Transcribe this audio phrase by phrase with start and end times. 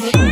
[0.00, 0.29] music.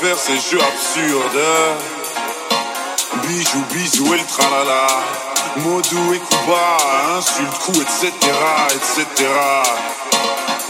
[0.00, 1.44] Faire ces jeux absurdes.
[3.26, 4.86] Bijou, bisous et le tralala.
[5.56, 8.12] Modou et Kuba, insulte, coup, etc.,
[8.74, 9.28] etc.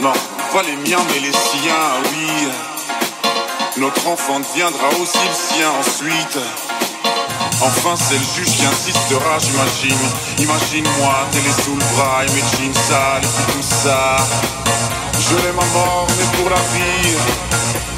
[0.01, 0.13] Non,
[0.53, 2.47] pas les miens, mais les siens, oui.
[3.77, 6.39] Notre enfant deviendra aussi le sien ensuite.
[7.61, 10.09] Enfin, c'est le juge qui insistera, j'imagine.
[10.39, 14.17] Imagine-moi, télé sous le bras et mes jeans sales et tout ça.
[15.19, 17.15] Je l'aime à mort, mais pour la vie,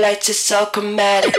[0.00, 1.34] lights, it's all chromatic.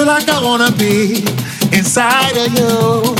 [0.02, 1.22] feel like I wanna be
[1.78, 3.14] inside of you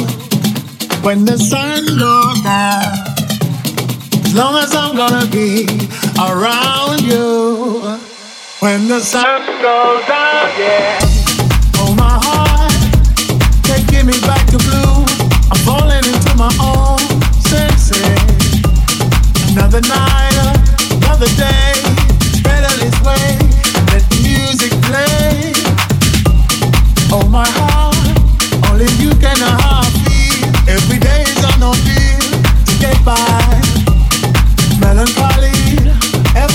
[1.06, 2.90] when the sun goes down.
[4.24, 5.66] As long as I'm gonna be
[6.18, 7.98] around you
[8.58, 10.98] when the sun goes down, yeah.
[11.82, 12.74] Oh my heart,
[13.62, 14.94] taking me back to blue.
[15.52, 16.98] I'm falling into my own
[17.52, 18.18] senses.
[19.52, 20.34] Another night,
[20.90, 21.71] another day.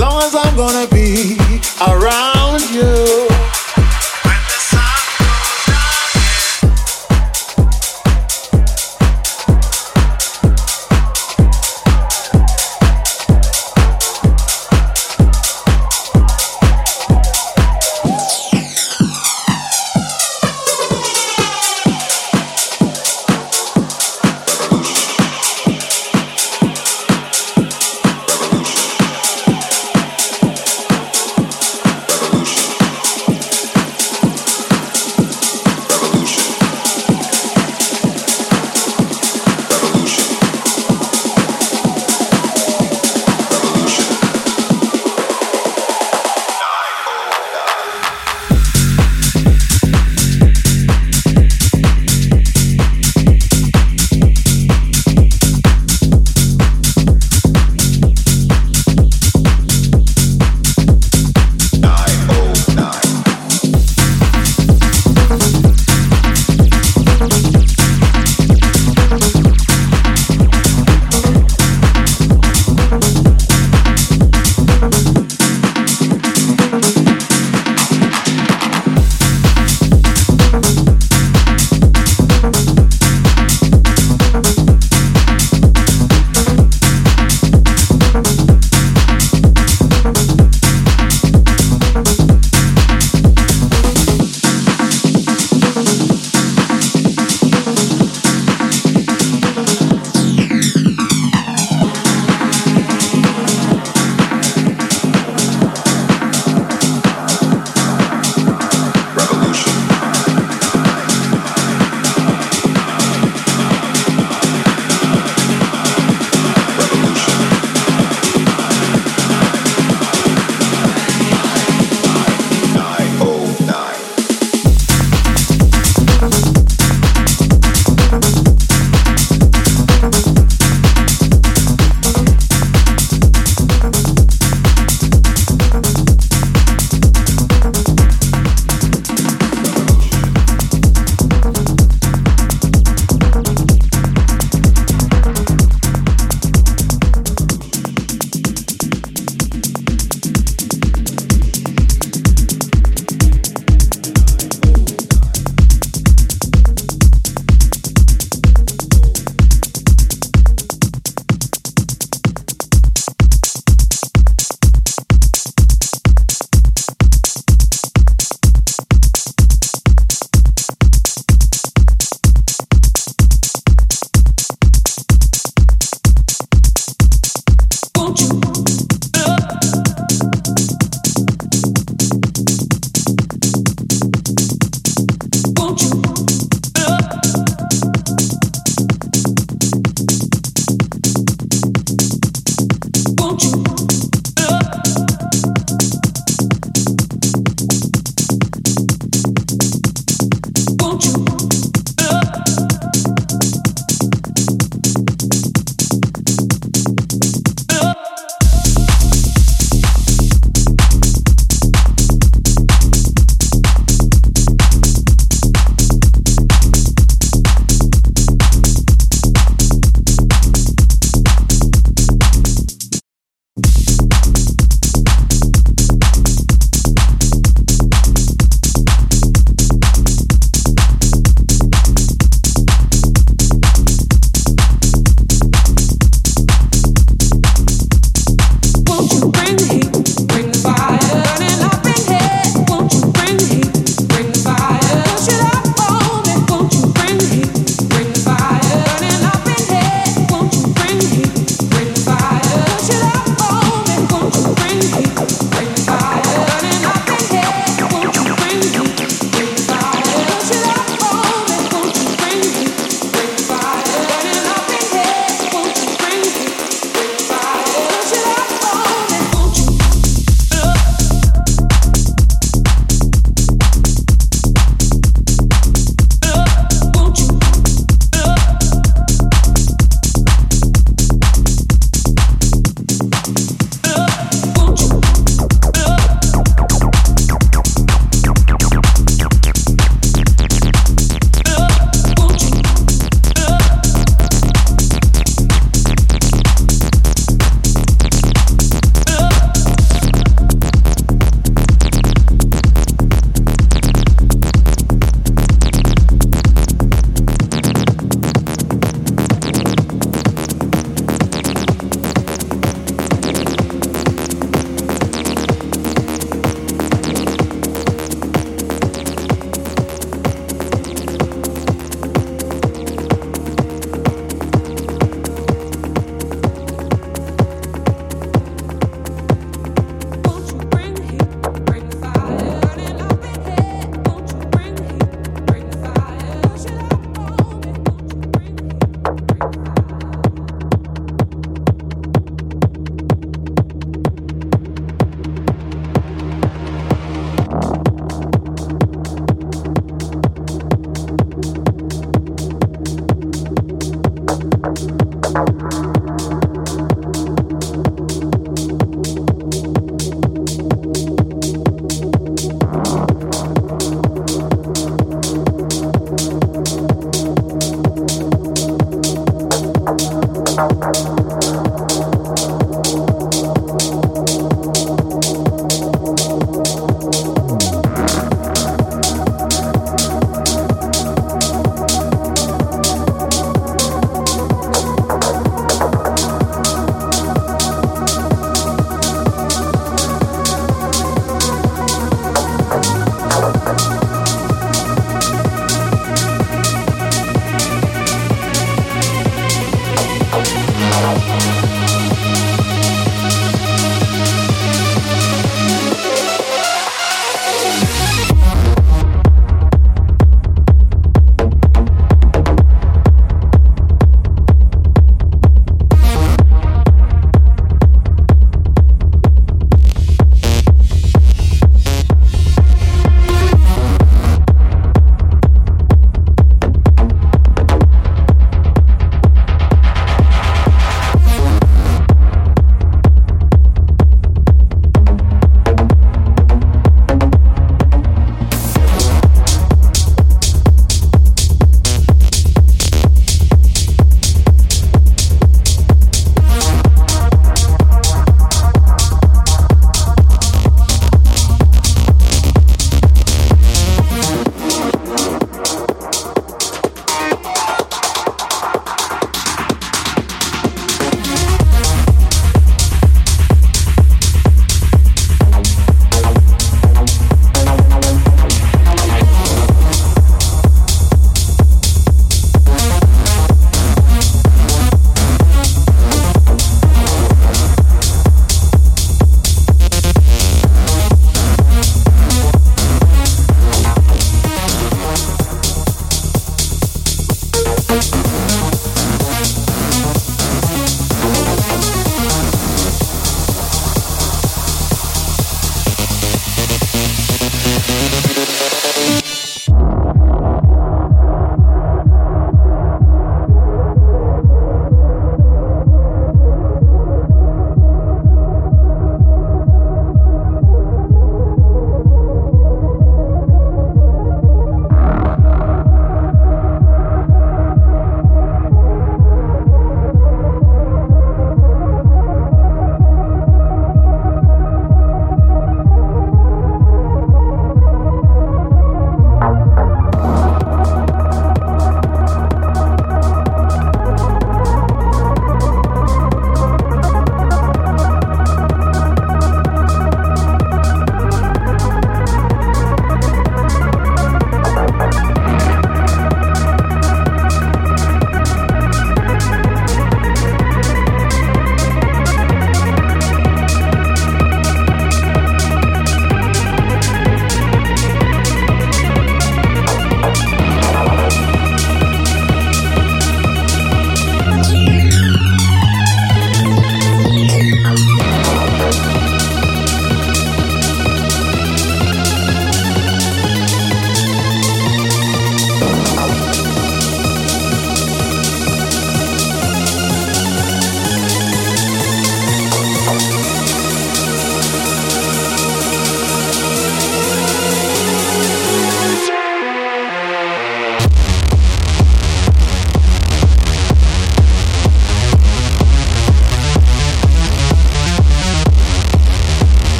[0.00, 1.36] long as I'm gonna be
[1.86, 3.29] around you.